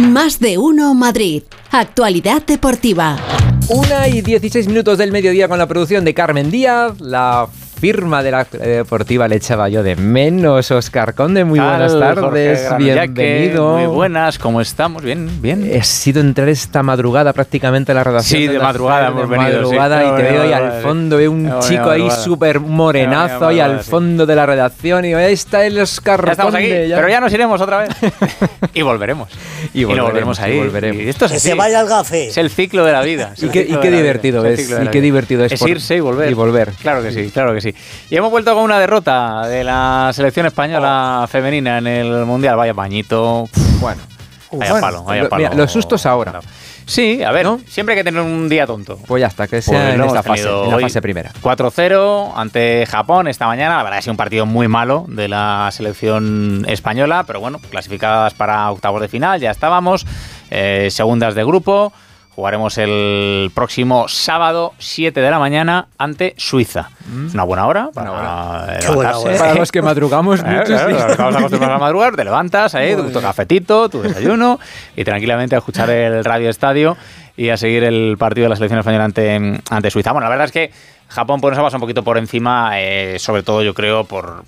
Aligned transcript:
Más 0.00 0.38
de 0.38 0.58
uno 0.58 0.94
Madrid. 0.94 1.42
Actualidad 1.72 2.46
deportiva. 2.46 3.16
Una 3.68 4.06
y 4.06 4.22
16 4.22 4.68
minutos 4.68 4.96
del 4.96 5.10
mediodía 5.10 5.48
con 5.48 5.58
la 5.58 5.66
producción 5.66 6.04
de 6.04 6.14
Carmen 6.14 6.52
Díaz, 6.52 7.00
la 7.00 7.48
firma 7.78 8.24
de 8.24 8.30
la 8.32 8.44
deportiva 8.44 9.28
le 9.28 9.36
echaba 9.36 9.68
yo 9.68 9.82
de 9.82 9.94
menos. 9.94 10.70
Oscar 10.70 11.14
Conde, 11.14 11.44
muy 11.44 11.60
buenas 11.60 11.96
tardes, 11.98 12.68
bienvenido. 12.76 13.78
Muy 13.78 13.86
buenas, 13.86 14.38
¿cómo 14.38 14.60
estamos? 14.60 15.02
Bien, 15.02 15.30
bien. 15.40 15.68
He 15.70 15.82
sido 15.84 16.20
entrar 16.20 16.48
esta 16.48 16.82
madrugada 16.82 17.32
prácticamente 17.32 17.92
a 17.92 17.94
la 17.94 18.04
redacción. 18.04 18.40
Sí, 18.40 18.48
de, 18.48 18.58
madrugada 18.58 19.08
hemos 19.08 19.28
venido. 19.28 19.62
madrugada 19.62 20.04
y 20.04 20.16
te 20.16 20.30
veo 20.30 20.42
ahí 20.42 20.52
al 20.52 20.82
fondo, 20.82 21.16
veo 21.18 21.30
un 21.30 21.60
chico 21.60 21.90
ahí 21.90 22.10
súper 22.10 22.58
morenazo 22.58 23.46
ahí 23.46 23.60
al 23.60 23.80
fondo 23.80 24.26
de 24.26 24.34
la 24.34 24.46
redacción 24.46 25.04
y 25.04 25.14
ahí 25.14 25.32
está 25.32 25.64
el 25.64 25.78
Oscar 25.78 26.24
ya 26.24 26.32
estamos 26.32 26.54
aquí, 26.54 26.68
pero 26.68 27.08
ya 27.08 27.20
nos 27.20 27.32
iremos 27.32 27.60
otra 27.60 27.78
vez. 27.78 27.90
y 28.74 28.82
volveremos. 28.82 29.28
Y 29.72 29.84
volveremos, 29.84 30.40
ahí. 30.40 30.58
volveremos. 30.58 31.02
esto 31.02 31.26
es 31.26 31.32
que 31.32 31.40
se 31.40 31.54
vaya 31.54 31.80
al 31.80 31.88
gafe. 31.88 32.28
Es 32.28 32.38
el 32.38 32.50
ciclo 32.50 32.84
de 32.84 32.92
la 32.92 33.02
vida. 33.02 33.34
Y 33.36 33.48
qué, 33.48 33.90
divertido 33.90 34.44
es. 34.44 34.68
Y 34.68 34.88
qué 34.88 35.00
divertido 35.00 35.44
es. 35.44 35.52
Es 35.52 35.62
irse 35.62 35.96
y 35.96 36.00
volver. 36.00 36.30
Y 36.30 36.34
volver. 36.34 36.72
Claro 36.80 37.02
que 37.02 37.12
sí, 37.12 37.30
claro 37.30 37.54
que 37.54 37.60
sí. 37.60 37.67
Y 38.10 38.16
hemos 38.16 38.30
vuelto 38.30 38.54
con 38.54 38.64
una 38.64 38.78
derrota 38.78 39.46
de 39.46 39.64
la 39.64 40.10
selección 40.12 40.46
española 40.46 41.26
femenina 41.30 41.78
en 41.78 41.86
el 41.86 42.24
Mundial. 42.24 42.56
Vaya 42.56 42.74
pañito. 42.74 43.48
Bueno, 43.80 44.02
vaya 44.52 44.80
palo, 44.80 45.04
vaya 45.04 45.28
palo. 45.28 45.50
los 45.54 45.70
sustos 45.70 46.06
ahora. 46.06 46.40
Sí, 46.88 47.22
a 47.22 47.32
ver, 47.32 47.46
siempre 47.66 47.94
hay 47.94 48.00
que 48.00 48.04
tener 48.04 48.22
un 48.22 48.48
día 48.48 48.66
tonto. 48.66 48.98
Pues 49.06 49.20
ya 49.20 49.26
está, 49.26 49.46
que 49.46 49.60
sea 49.60 49.78
pues 49.78 49.94
en 49.94 50.04
esta 50.04 50.22
fase, 50.22 50.48
en 50.48 50.70
la 50.70 50.78
fase 50.78 51.02
primera. 51.02 51.30
4-0 51.42 52.32
ante 52.34 52.86
Japón 52.86 53.28
esta 53.28 53.46
mañana. 53.46 53.76
La 53.76 53.82
verdad 53.82 53.98
ha 53.98 54.02
sido 54.02 54.12
un 54.14 54.16
partido 54.16 54.46
muy 54.46 54.68
malo 54.68 55.04
de 55.06 55.28
la 55.28 55.68
selección 55.70 56.64
española, 56.66 57.24
pero 57.26 57.40
bueno, 57.40 57.60
clasificadas 57.70 58.32
para 58.32 58.70
octavos 58.70 59.02
de 59.02 59.08
final, 59.08 59.38
ya 59.38 59.50
estábamos. 59.50 60.06
Eh, 60.50 60.88
segundas 60.90 61.34
de 61.34 61.44
grupo. 61.44 61.92
Jugaremos 62.38 62.78
el 62.78 63.50
próximo 63.52 64.06
sábado, 64.06 64.72
7 64.78 65.20
de 65.20 65.28
la 65.28 65.40
mañana, 65.40 65.88
ante 65.98 66.34
Suiza. 66.36 66.88
Mm. 67.08 67.34
Una 67.34 67.42
buena 67.42 67.66
hora 67.66 67.90
para 67.92 68.12
Para 68.12 69.54
los 69.56 69.72
que 69.72 69.82
madrugamos 69.82 70.44
mucho. 70.44 70.72
Estamos 70.72 71.34
acostumbrados 71.34 71.74
a 71.74 71.78
madrugar, 71.80 72.14
te 72.14 72.22
levantas, 72.22 72.76
ahí, 72.76 72.94
tu, 72.94 73.20
cafetito, 73.20 73.88
tu 73.88 74.02
desayuno 74.02 74.60
y 74.94 75.02
tranquilamente 75.02 75.56
a 75.56 75.58
escuchar 75.58 75.90
el 75.90 76.24
radio 76.24 76.48
estadio 76.48 76.96
y 77.36 77.48
a 77.48 77.56
seguir 77.56 77.82
el 77.82 78.14
partido 78.16 78.44
de 78.44 78.50
la 78.50 78.54
selección 78.54 78.78
española 78.78 79.06
ante, 79.06 79.60
ante 79.68 79.90
Suiza. 79.90 80.12
Bueno, 80.12 80.26
la 80.26 80.30
verdad 80.30 80.44
es 80.44 80.52
que 80.52 80.70
Japón 81.08 81.40
pues, 81.40 81.50
nos 81.50 81.58
ha 81.58 81.62
pasado 81.62 81.78
un 81.78 81.80
poquito 81.80 82.04
por 82.04 82.18
encima, 82.18 82.80
eh, 82.80 83.16
sobre 83.18 83.42
todo 83.42 83.64
yo 83.64 83.74
creo 83.74 84.04
por, 84.04 84.44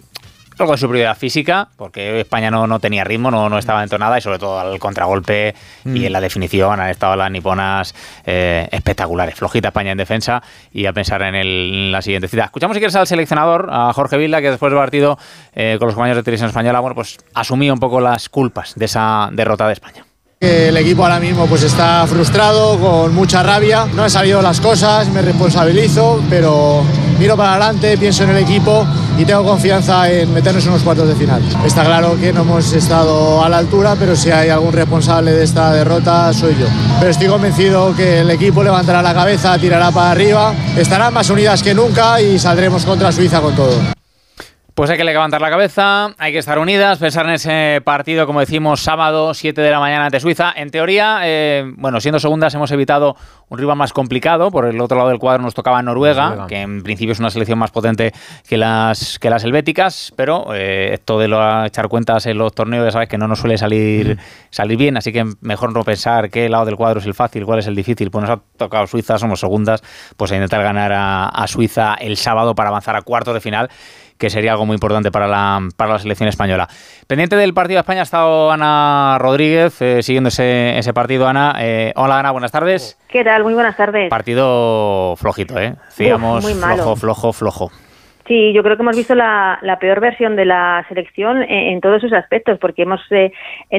con 0.66 0.76
su 0.76 0.86
superioridad 0.86 1.16
física, 1.16 1.68
porque 1.76 2.20
España 2.20 2.50
no, 2.50 2.66
no 2.66 2.80
tenía 2.80 3.04
ritmo, 3.04 3.30
no, 3.30 3.48
no 3.48 3.58
estaba 3.58 3.82
entonada 3.82 4.18
y 4.18 4.20
sobre 4.20 4.38
todo 4.38 4.58
al 4.58 4.78
contragolpe 4.78 5.54
y 5.84 5.88
mm. 5.88 6.04
en 6.04 6.12
la 6.12 6.20
definición 6.20 6.80
han 6.80 6.88
estado 6.88 7.16
las 7.16 7.30
niponas 7.30 7.94
eh, 8.24 8.68
espectaculares. 8.70 9.34
Flojita 9.34 9.68
España 9.68 9.92
en 9.92 9.98
defensa 9.98 10.42
y 10.72 10.86
a 10.86 10.92
pensar 10.92 11.22
en, 11.22 11.34
el, 11.34 11.92
la 11.92 12.02
siguiente 12.02 12.28
cita. 12.28 12.44
Escuchamos 12.44 12.74
si 12.74 12.80
quieres 12.80 12.96
al 12.96 13.06
seleccionador, 13.06 13.68
a 13.70 13.92
Jorge 13.92 14.16
Vilda, 14.16 14.40
que 14.40 14.50
después 14.50 14.70
del 14.70 14.78
partido 14.78 15.18
eh, 15.52 15.76
con 15.78 15.86
los 15.86 15.94
compañeros 15.94 16.18
de 16.18 16.24
televisión 16.24 16.48
española, 16.48 16.80
bueno, 16.80 16.94
pues 16.94 17.18
asumía 17.34 17.72
un 17.72 17.80
poco 17.80 18.00
las 18.00 18.28
culpas 18.28 18.74
de 18.76 18.84
esa 18.84 19.28
derrota 19.32 19.66
de 19.66 19.72
España. 19.72 20.04
El 20.40 20.74
equipo 20.78 21.02
ahora 21.02 21.20
mismo 21.20 21.46
pues 21.46 21.64
está 21.64 22.06
frustrado, 22.06 22.78
con 22.78 23.14
mucha 23.14 23.42
rabia. 23.42 23.86
No 23.94 24.06
he 24.06 24.10
sabido 24.10 24.40
las 24.40 24.58
cosas, 24.58 25.06
me 25.10 25.20
responsabilizo, 25.20 26.22
pero 26.30 26.82
miro 27.18 27.36
para 27.36 27.50
adelante, 27.50 27.98
pienso 27.98 28.24
en 28.24 28.30
el 28.30 28.38
equipo 28.38 28.86
y 29.18 29.24
tengo 29.24 29.44
confianza 29.44 30.10
en 30.10 30.32
meternos 30.32 30.64
en 30.64 30.70
unos 30.70 30.82
cuartos 30.82 31.08
de 31.08 31.14
final. 31.14 31.42
Está 31.64 31.84
claro 31.84 32.16
que 32.18 32.32
no 32.32 32.42
hemos 32.42 32.72
estado 32.72 33.44
a 33.44 33.48
la 33.48 33.58
altura, 33.58 33.96
pero 33.98 34.16
si 34.16 34.30
hay 34.30 34.48
algún 34.48 34.72
responsable 34.72 35.32
de 35.32 35.44
esta 35.44 35.72
derrota 35.72 36.32
soy 36.32 36.56
yo. 36.58 36.66
Pero 36.98 37.10
estoy 37.10 37.28
convencido 37.28 37.94
que 37.94 38.20
el 38.20 38.30
equipo 38.30 38.62
levantará 38.62 39.02
la 39.02 39.14
cabeza, 39.14 39.58
tirará 39.58 39.90
para 39.90 40.10
arriba, 40.10 40.54
estarán 40.76 41.12
más 41.14 41.30
unidas 41.30 41.62
que 41.62 41.74
nunca 41.74 42.20
y 42.20 42.38
saldremos 42.38 42.84
contra 42.84 43.12
Suiza 43.12 43.40
con 43.40 43.54
todo. 43.54 43.99
Pues 44.80 44.88
hay 44.88 44.96
que 44.96 45.04
levantar 45.04 45.42
la 45.42 45.50
cabeza, 45.50 46.14
hay 46.16 46.32
que 46.32 46.38
estar 46.38 46.58
unidas, 46.58 46.98
pensar 46.98 47.26
en 47.26 47.32
ese 47.32 47.82
partido, 47.84 48.26
como 48.26 48.40
decimos, 48.40 48.80
sábado, 48.80 49.34
7 49.34 49.60
de 49.60 49.70
la 49.70 49.78
mañana 49.78 50.06
ante 50.06 50.20
Suiza. 50.20 50.54
En 50.56 50.70
teoría, 50.70 51.20
eh, 51.24 51.70
bueno, 51.76 52.00
siendo 52.00 52.18
segundas 52.18 52.54
hemos 52.54 52.70
evitado 52.70 53.14
un 53.50 53.58
rival 53.58 53.76
más 53.76 53.92
complicado. 53.92 54.50
Por 54.50 54.64
el 54.64 54.80
otro 54.80 54.96
lado 54.96 55.10
del 55.10 55.18
cuadro 55.18 55.42
nos 55.42 55.52
tocaba 55.52 55.82
Noruega, 55.82 56.46
que 56.48 56.62
en 56.62 56.82
principio 56.82 57.12
es 57.12 57.18
una 57.18 57.28
selección 57.28 57.58
más 57.58 57.72
potente 57.72 58.14
que 58.48 58.56
las, 58.56 59.18
que 59.18 59.28
las 59.28 59.44
helvéticas, 59.44 60.14
pero 60.16 60.54
eh, 60.54 60.94
esto 60.94 61.18
de 61.18 61.28
lo, 61.28 61.66
echar 61.66 61.88
cuentas 61.88 62.24
en 62.24 62.38
los 62.38 62.54
torneos, 62.54 62.86
ya 62.86 62.92
sabes 62.92 63.10
que 63.10 63.18
no 63.18 63.28
nos 63.28 63.40
suele 63.40 63.58
salir, 63.58 64.18
salir 64.48 64.78
bien, 64.78 64.96
así 64.96 65.12
que 65.12 65.26
mejor 65.42 65.74
no 65.74 65.84
pensar 65.84 66.30
qué 66.30 66.48
lado 66.48 66.64
del 66.64 66.76
cuadro 66.76 67.00
es 67.00 67.06
el 67.06 67.12
fácil, 67.12 67.44
cuál 67.44 67.58
es 67.58 67.66
el 67.66 67.76
difícil. 67.76 68.10
Pues 68.10 68.22
nos 68.22 68.30
ha 68.30 68.40
tocado 68.56 68.86
Suiza, 68.86 69.18
somos 69.18 69.40
segundas, 69.40 69.82
pues 70.16 70.32
a 70.32 70.36
intentar 70.36 70.62
ganar 70.62 70.90
a, 70.90 71.26
a 71.26 71.46
Suiza 71.48 71.96
el 72.00 72.16
sábado 72.16 72.54
para 72.54 72.70
avanzar 72.70 72.96
a 72.96 73.02
cuartos 73.02 73.34
de 73.34 73.42
final 73.42 73.68
que 74.20 74.30
sería 74.30 74.52
algo 74.52 74.66
muy 74.66 74.74
importante 74.74 75.10
para 75.10 75.26
la, 75.26 75.60
para 75.76 75.94
la 75.94 75.98
selección 75.98 76.28
española. 76.28 76.68
Pendiente 77.08 77.36
del 77.36 77.54
partido 77.54 77.78
de 77.78 77.80
España 77.80 78.00
ha 78.00 78.02
estado 78.04 78.52
Ana 78.52 79.16
Rodríguez 79.18 79.80
eh, 79.80 80.02
siguiendo 80.02 80.28
ese, 80.28 80.78
ese, 80.78 80.92
partido. 80.92 81.26
Ana, 81.26 81.56
eh, 81.58 81.92
hola 81.96 82.20
Ana, 82.20 82.30
buenas 82.30 82.52
tardes. 82.52 82.98
¿Qué 83.08 83.24
tal? 83.24 83.42
Muy 83.42 83.54
buenas 83.54 83.76
tardes. 83.76 84.10
Partido 84.10 85.16
flojito, 85.16 85.58
¿eh? 85.58 85.74
Digamos, 85.96 86.44
flojo, 86.46 86.96
flojo, 86.96 87.32
flojo. 87.32 87.70
Sí, 88.30 88.52
yo 88.52 88.62
creo 88.62 88.76
que 88.76 88.82
hemos 88.84 88.96
visto 88.96 89.16
la, 89.16 89.58
peor 89.80 89.98
versión 89.98 90.36
de 90.36 90.44
la 90.44 90.86
selección 90.86 91.42
en, 91.42 91.80
todos 91.80 92.00
sus 92.00 92.12
aspectos, 92.12 92.60
porque 92.60 92.82
hemos 92.82 93.00
eh, 93.10 93.32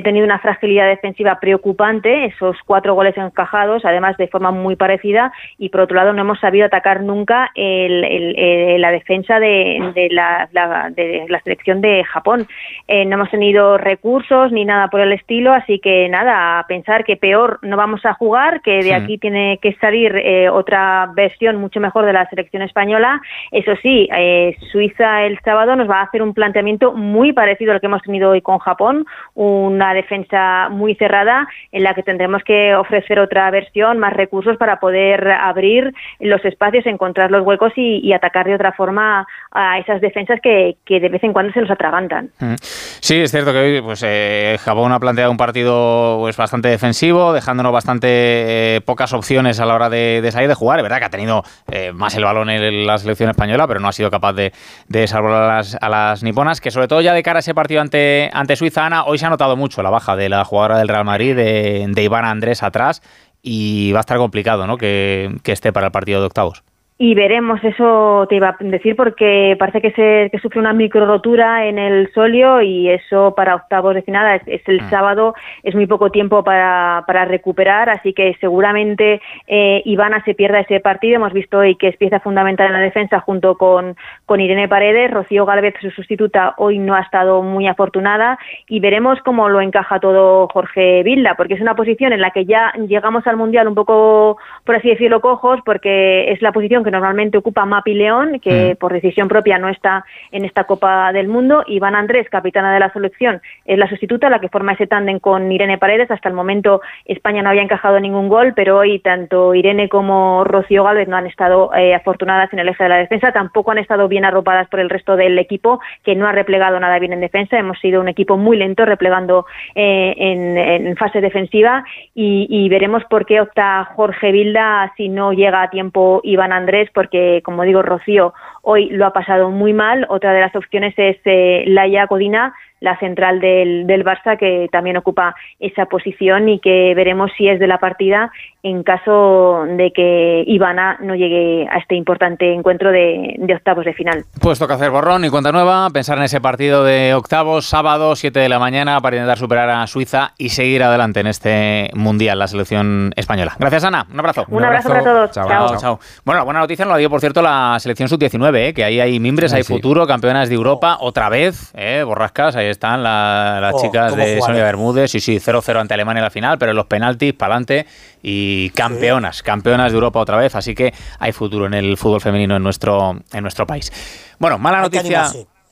tenido 0.04 0.26
una 0.26 0.40
fragilidad 0.40 0.88
defensiva 0.88 1.40
preocupante, 1.40 2.26
esos 2.26 2.58
cuatro 2.66 2.94
goles 2.94 3.16
encajados, 3.16 3.86
además 3.86 4.18
de 4.18 4.28
forma 4.28 4.52
muy 4.52 4.76
parecida, 4.76 5.32
y 5.58 5.70
por 5.70 5.80
otro 5.80 5.96
lado 5.96 6.12
no 6.12 6.24
hemos 6.24 6.42
sabido 6.42 6.66
atacar 6.66 7.02
nunca 7.02 7.50
la 7.56 8.92
defensa 8.92 9.40
de, 9.40 10.10
la, 10.12 10.50
de, 10.98 11.26
la, 11.30 11.40
selección 11.40 11.80
de 11.80 12.04
Japón. 12.04 12.46
Eh, 12.90 13.06
no 13.06 13.14
hemos 13.14 13.32
tenido 13.32 13.78
recursos 13.78 14.52
ni 14.52 14.66
nada 14.66 14.90
por 14.90 15.00
el 15.00 15.14
estilo, 15.14 15.54
así 15.54 15.80
que 15.80 16.10
nada, 16.10 16.60
a 16.60 16.68
pensar 16.68 17.06
que 17.06 17.16
peor 17.16 17.60
no 17.62 17.78
vamos 17.78 18.06
a 18.06 18.16
jugar, 18.16 18.60
que 18.62 18.84
de 18.84 18.96
aquí 18.96 19.18
tiene 19.18 19.60
que 19.62 19.76
salir 19.76 20.14
eh, 20.18 20.50
otra 20.50 21.10
versión 21.16 21.56
mucho 21.56 21.80
mejor 21.80 22.06
de 22.06 22.12
la 22.12 22.28
selección 22.28 22.64
española. 22.64 23.22
Eso 23.52 23.72
sí, 23.82 24.10
eh, 24.14 24.41
Suiza 24.72 25.24
el 25.24 25.40
sábado 25.44 25.76
nos 25.76 25.90
va 25.90 26.00
a 26.00 26.04
hacer 26.04 26.22
un 26.22 26.34
planteamiento 26.34 26.94
muy 26.94 27.34
parecido 27.34 27.72
al 27.72 27.80
que 27.80 27.88
hemos 27.88 28.02
tenido 28.02 28.32
hoy 28.32 28.42
con 28.42 28.60
Japón, 28.60 29.06
una 29.34 29.94
defensa 29.94 30.70
muy 30.70 30.96
cerrada 30.96 31.48
en 31.72 31.84
la 31.84 31.94
que 31.94 32.04
tendremos 32.04 32.44
que 32.44 32.76
ofrecer 32.76 33.20
otra 33.20 33.50
versión, 33.52 34.00
más 34.00 34.14
recursos 34.14 34.58
para 34.58 34.80
poder 34.80 35.32
abrir 35.32 35.94
los 36.20 36.44
espacios, 36.46 36.86
encontrar 36.86 37.32
los 37.32 37.46
huecos 37.46 37.72
y, 37.76 38.12
atacar 38.14 38.46
de 38.46 38.56
otra 38.56 38.74
forma 38.74 39.26
a 39.52 39.80
esas 39.80 40.02
defensas 40.02 40.40
que, 40.42 40.76
de 40.88 41.10
vez 41.10 41.24
en 41.24 41.34
cuando 41.34 41.54
se 41.54 41.62
nos 41.62 41.72
atragantan. 41.72 42.30
Mm. 42.40 42.56
Sí, 42.60 43.22
es 43.22 43.32
cierto 43.32 43.54
que 43.54 43.58
hoy 43.58 43.82
pues, 43.82 44.04
eh, 44.06 44.58
Japón 44.60 44.92
ha 44.92 45.00
planteado 45.00 45.32
un 45.32 45.38
partido 45.38 46.18
pues, 46.20 46.36
bastante 46.38 46.68
defensivo, 46.68 47.34
dejándonos 47.34 47.72
bastante 47.72 48.08
eh, 48.10 48.82
pocas 48.82 49.14
opciones 49.14 49.60
a 49.60 49.66
la 49.66 49.76
hora 49.76 49.90
de, 49.90 50.28
salir 50.32 50.50
de 50.50 50.56
jugar. 50.56 50.80
Es 50.80 50.84
verdad 50.84 51.00
que 51.00 51.06
ha 51.06 51.10
tenido 51.10 51.44
eh, 51.72 51.92
más 51.94 52.16
el 52.16 52.24
balón 52.24 52.50
en 52.50 52.86
la 52.86 52.98
selección 52.98 53.30
española, 53.30 53.68
pero 53.68 53.80
no 53.80 53.88
ha 53.88 53.92
sido 53.92 54.12
capaz 54.12 54.31
de, 54.34 55.08
salvar 55.08 55.64
a 55.82 55.90
las, 55.90 56.24
niponas, 56.24 56.62
que 56.62 56.72
sobre 56.72 56.88
todo 56.88 57.02
ya 57.02 57.14
de 57.14 57.24
cara 57.24 57.40
a 57.40 57.42
ese 57.42 57.54
partido 57.54 57.82
ante, 57.82 58.56
Suiza, 58.56 58.86
Ana, 58.86 59.06
hoy 59.06 59.18
se 59.18 59.26
ha 59.26 59.30
notado 59.30 59.56
mucho 59.56 59.84
la 59.84 59.90
baja 59.90 60.16
de 60.16 60.30
la 60.30 60.46
jugadora 60.46 60.78
del 60.78 60.88
Real 60.88 61.06
Madrid, 61.06 61.36
de, 61.36 62.04
Iván 62.04 62.26
Andrés 62.26 62.64
atrás, 62.64 63.02
y 63.42 63.92
va 63.92 64.00
a 64.00 64.02
estar 64.02 64.18
complicado 64.18 64.68
¿no? 64.68 64.78
que 64.78 65.40
esté 65.46 65.74
para 65.74 65.88
el 65.88 65.92
partido 65.92 66.20
de 66.20 66.28
octavos. 66.28 66.64
Y 67.04 67.16
veremos, 67.16 67.60
eso 67.64 68.28
te 68.30 68.36
iba 68.36 68.50
a 68.50 68.58
decir, 68.60 68.96
porque 68.96 69.56
parece 69.58 69.82
que, 69.82 69.92
se, 69.94 70.30
que 70.30 70.38
sufre 70.38 70.60
una 70.60 70.72
micro 70.72 71.08
rotura 71.08 71.66
en 71.66 71.80
el 71.80 72.14
solio 72.14 72.62
y 72.62 72.92
eso 72.92 73.34
para 73.36 73.56
octavos 73.56 73.96
de 73.96 74.04
final 74.04 74.40
es, 74.46 74.62
el 74.68 74.84
mm. 74.84 74.90
sábado, 74.92 75.34
es 75.64 75.74
muy 75.74 75.88
poco 75.88 76.12
tiempo 76.12 76.44
para, 76.44 77.04
para 77.08 77.26
recuperar, 77.26 77.90
así 77.90 78.14
que 78.14 78.38
seguramente 78.40 79.20
eh, 79.48 79.82
Ivana 79.84 80.24
se 80.26 80.36
pierda 80.36 80.60
ese 80.60 80.80
partido. 80.80 81.16
Hemos 81.16 81.34
visto 81.34 81.58
hoy 81.58 81.74
que 81.74 81.88
es 81.88 81.98
pieza 81.98 82.20
fundamental 82.20 82.68
en 82.68 82.74
la 82.74 82.80
defensa 82.80 83.20
junto 83.20 83.58
con, 83.58 83.96
con 84.28 84.40
Irene 84.40 84.68
Paredes. 84.68 85.10
Rocío 85.10 85.48
Galvez, 85.48 85.74
su 85.82 85.90
sustituta, 85.90 86.54
hoy 86.58 86.78
no 86.78 86.94
ha 86.94 87.00
estado 87.00 87.42
muy 87.42 87.66
afortunada 87.66 88.38
y 88.68 88.80
veremos 88.80 89.18
cómo 89.26 89.50
lo 89.50 89.60
encaja 89.60 90.00
todo 90.00 90.48
Jorge 90.50 91.02
Vilda, 91.02 91.34
porque 91.34 91.56
es 91.56 91.62
una 91.62 91.76
posición 91.76 92.14
en 92.14 92.22
la 92.22 92.30
que 92.30 92.46
ya 92.46 92.72
llegamos 92.88 93.26
al 93.26 93.38
Mundial 93.38 93.68
un 93.68 93.74
poco, 93.74 94.38
por 94.66 94.76
así 94.76 94.90
decirlo, 94.90 95.20
cojos, 95.20 95.62
porque 95.66 96.32
es 96.32 96.44
la 96.44 96.52
posición 96.52 96.84
que 96.84 96.91
que 96.92 96.98
normalmente 96.98 97.38
ocupa 97.38 97.66
Mapi 97.66 97.94
León, 97.94 98.40
que 98.42 98.74
mm. 98.74 98.78
por 98.78 98.92
decisión 98.92 99.28
propia 99.28 99.58
no 99.58 99.70
está 99.70 100.04
en 100.32 100.44
esta 100.44 100.66
Copa 100.66 101.14
del 101.14 101.30
Mundo. 101.30 101.64
Iván 101.68 101.96
Andrés, 101.96 102.28
capitana 102.30 102.74
de 102.74 102.80
la 102.80 102.92
selección, 102.92 103.42
es 103.66 103.78
la 103.78 103.88
sustituta, 103.88 104.30
la 104.30 104.40
que 104.40 104.50
forma 104.50 104.74
ese 104.74 104.88
tándem 104.88 105.20
con 105.20 105.52
Irene 105.52 105.78
Paredes. 105.78 106.12
Hasta 106.12 106.28
el 106.28 106.36
momento 106.36 106.82
España 107.06 107.42
no 107.42 107.50
había 107.50 107.62
encajado 107.62 108.00
ningún 108.00 108.28
gol, 108.28 108.54
pero 108.56 108.80
hoy 108.80 109.00
tanto 109.00 109.56
Irene 109.56 109.88
como 109.90 110.44
Rocío 110.44 110.84
Gálvez 110.84 111.08
no 111.08 111.18
han 111.18 111.28
estado 111.28 111.74
eh, 111.76 111.96
afortunadas 111.96 112.52
en 112.52 112.60
el 112.60 112.70
eje 112.70 112.84
de 112.84 112.90
la 112.90 112.98
defensa. 112.98 113.32
Tampoco 113.32 113.72
han 113.72 113.78
estado 113.78 114.08
bien 114.08 114.26
arropadas 114.26 114.68
por 114.68 114.80
el 114.80 114.90
resto 114.90 115.16
del 115.16 115.40
equipo, 115.40 115.80
que 116.04 116.16
no 116.16 116.28
ha 116.28 116.32
replegado 116.32 116.80
nada 116.80 117.00
bien 117.00 117.14
en 117.14 117.22
defensa. 117.22 117.58
Hemos 117.58 117.80
sido 117.80 118.02
un 118.02 118.10
equipo 118.10 118.38
muy 118.38 118.58
lento 118.58 118.86
replegando 118.86 119.46
eh, 119.76 120.14
en, 120.18 120.98
fase 120.98 121.22
defensiva 121.22 121.84
y, 122.14 122.48
y 122.50 122.68
veremos 122.70 123.04
por 123.06 123.26
qué 123.26 123.40
opta 123.40 123.86
Jorge 123.96 124.32
Vilda 124.32 124.92
si 124.98 125.10
no 125.10 125.32
llega 125.32 125.64
a 125.64 125.70
tiempo 125.70 126.22
Iván 126.24 126.52
Andrés, 126.52 126.71
porque 126.94 127.42
como 127.44 127.64
digo, 127.64 127.82
Rocío 127.82 128.34
hoy 128.62 128.90
lo 128.90 129.06
ha 129.06 129.14
pasado 129.14 129.50
muy 129.50 129.74
mal. 129.74 130.06
Otra 130.10 130.34
de 130.34 130.42
las 130.42 130.56
opciones 130.56 130.94
es 130.98 131.18
eh, 131.26 131.64
Laia 131.68 132.08
Codina, 132.08 132.54
la 132.82 132.98
central 132.98 133.40
del, 133.40 133.88
del 133.88 134.04
Barça, 134.04 134.38
que 134.38 134.68
también 134.72 134.98
ocupa 134.98 135.36
esa 135.60 135.86
posición 135.86 136.50
y 136.50 136.60
que 136.60 136.94
veremos 136.96 137.32
si 137.38 137.48
es 137.48 137.60
de 137.60 137.68
la 137.68 137.78
partida 137.78 138.32
en 138.64 138.84
caso 138.84 139.66
de 139.66 139.92
que 139.92 140.44
Ivana 140.46 140.98
no 141.02 141.16
llegue 141.16 141.68
a 141.72 141.80
este 141.80 141.96
importante 141.96 142.54
encuentro 142.54 142.92
de, 142.92 143.36
octavos 143.56 143.86
de 143.86 143.94
final. 143.94 144.24
Pues 144.40 144.60
toca 144.60 144.76
hacer 144.76 144.92
borrón 144.92 145.26
y 145.26 145.30
cuenta 145.30 145.52
nueva, 145.52 145.90
pensar 145.90 146.18
en 146.18 146.26
ese 146.26 146.42
partido 146.42 146.84
de 146.84 147.14
octavos, 147.16 147.66
sábado, 147.66 148.16
7 148.16 148.40
de 148.40 148.50
la 148.50 148.60
mañana, 148.60 149.02
para 149.02 149.16
intentar 149.16 149.38
superar 149.38 149.70
a 149.70 149.88
Suiza 149.88 150.34
y 150.38 150.50
seguir 150.50 150.84
adelante 150.84 151.22
en 151.22 151.28
este 151.28 151.90
Mundial, 151.96 152.38
la 152.38 152.48
selección 152.48 153.14
española. 153.16 153.56
Gracias, 153.58 153.84
Ana. 153.84 154.06
Un 154.12 154.20
abrazo. 154.20 154.46
Un, 154.50 154.64
abrazo, 154.64 154.90
para 154.90 155.04
todos. 155.04 155.32
Chao. 155.32 155.78
Chao. 155.78 156.00
Bueno, 156.24 156.40
la 156.40 156.44
buena 156.44 156.60
noticia 156.60 156.86
nos 156.86 156.94
la 156.94 156.98
dio, 156.98 157.10
por 157.10 157.20
cierto, 157.20 157.42
la 157.42 157.78
selección 157.80 158.10
sub-19, 158.10 158.56
¿eh? 158.58 158.74
que 158.74 158.84
ahí 158.84 159.00
hay 159.00 159.20
mimbres, 159.20 159.54
hay 159.54 159.64
futuro, 159.64 160.06
campeonas 160.06 160.50
de 160.50 160.56
Europa, 160.56 160.98
otra 161.00 161.30
vez, 161.30 161.74
¿eh? 161.76 162.04
borrascas, 162.06 162.56
ahí 162.56 162.68
están 162.72 163.04
las 163.04 163.74
oh, 163.74 163.82
chicas 163.82 164.16
de 164.16 164.40
Sonia 164.42 164.64
Bermúdez, 164.64 165.12
sí, 165.12 165.20
sí, 165.20 165.38
0-0 165.38 165.80
ante 165.80 165.94
Alemania 165.94 166.20
en 166.20 166.26
la 166.26 166.30
final, 166.30 166.58
pero 166.58 166.72
en 166.72 166.78
los 166.78 166.88
penaltis, 166.88 167.34
para 167.34 167.56
adelante 167.56 167.86
y 168.22 168.70
campeonas, 168.72 169.44
campeonas 169.44 169.92
de 169.92 169.96
Europa 169.96 170.20
otra 170.20 170.38
vez, 170.38 170.56
así 170.56 170.74
que 170.76 170.94
hay 171.20 171.32
futuro 171.32 171.66
en 171.66 171.74
el 171.74 171.98
fútbol 171.98 172.22
femenino 172.22 172.56
en 172.56 172.64
nuestro, 172.64 173.18
en 173.32 173.42
nuestro 173.42 173.68
país. 173.68 173.92
Bueno, 174.40 174.58
mala 174.58 174.82
noticia. 174.82 175.30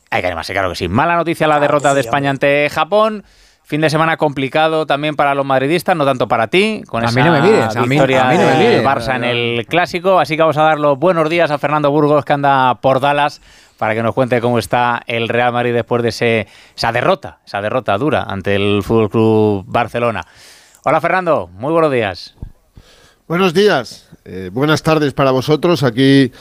hay 0.09 0.21
que 0.21 0.27
animarse, 0.27 0.53
claro 0.53 0.69
que 0.69 0.75
sí. 0.75 0.87
Mala 0.87 1.15
noticia 1.15 1.47
la 1.47 1.59
derrota 1.59 1.93
de 1.93 2.01
España 2.01 2.29
ante 2.29 2.69
Japón. 2.69 3.23
Fin 3.69 3.81
de 3.81 3.91
semana 3.91 4.17
complicado 4.17 4.87
también 4.87 5.15
para 5.15 5.35
los 5.35 5.45
madridistas, 5.45 5.95
no 5.95 6.03
tanto 6.03 6.27
para 6.27 6.47
ti, 6.47 6.81
con 6.87 7.03
esa 7.03 7.23
no 7.23 7.31
me 7.33 7.87
victoria 7.87 8.25
de 8.25 8.83
Barça 8.83 9.15
en 9.15 9.23
el 9.23 9.67
Clásico. 9.67 10.19
Así 10.19 10.35
que 10.35 10.41
vamos 10.41 10.57
a 10.57 10.63
dar 10.63 10.79
los 10.79 10.97
buenos 10.97 11.29
días 11.29 11.51
a 11.51 11.59
Fernando 11.59 11.91
Burgos, 11.91 12.25
que 12.25 12.33
anda 12.33 12.81
por 12.81 12.99
Dallas, 12.99 13.41
para 13.77 13.93
que 13.93 14.01
nos 14.01 14.15
cuente 14.15 14.41
cómo 14.41 14.57
está 14.57 15.03
el 15.05 15.29
Real 15.29 15.53
Madrid 15.53 15.71
después 15.71 16.01
de 16.01 16.09
ese, 16.09 16.47
esa 16.75 16.91
derrota, 16.91 17.41
esa 17.45 17.61
derrota 17.61 17.95
dura 17.99 18.23
ante 18.23 18.55
el 18.55 18.81
Fútbol 18.81 19.11
Club 19.11 19.65
Barcelona. 19.67 20.25
Hola 20.83 20.99
Fernando, 20.99 21.47
muy 21.53 21.71
buenos 21.71 21.91
días. 21.91 22.33
Buenos 23.27 23.53
días, 23.53 24.09
eh, 24.25 24.49
buenas 24.51 24.81
tardes 24.81 25.13
para 25.13 25.29
vosotros. 25.29 25.83
Aquí 25.83 26.31